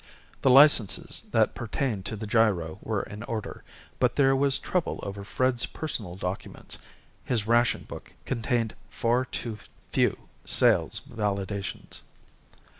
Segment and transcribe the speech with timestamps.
[0.41, 3.63] The licenses that pertained to the gyro were in order,
[3.99, 6.79] but there was trouble over Fred's personal documents:
[7.23, 9.59] his ration book contained far too
[9.91, 12.01] few sales validations.